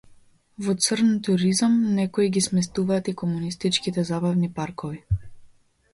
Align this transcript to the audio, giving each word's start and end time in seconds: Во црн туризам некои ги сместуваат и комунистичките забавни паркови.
Во 0.67 0.73
црн 0.85 1.11
туризам 1.27 1.75
некои 1.99 2.29
ги 2.37 2.43
сместуваат 2.47 3.13
и 3.15 3.17
комунистичките 3.23 4.09
забавни 4.13 4.53
паркови. 4.57 5.03